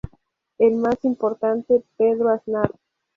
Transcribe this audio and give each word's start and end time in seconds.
El 0.57 0.77
más 0.77 1.05
importante 1.05 1.83
pedro 1.95 2.29
aznar 2.29 2.71